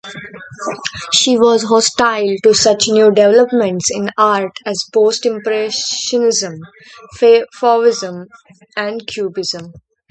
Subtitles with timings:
[1.13, 6.55] She was hostile to such new developments in art as post-Impressionism,
[7.19, 8.25] Fauvism
[8.75, 9.73] and Cubism.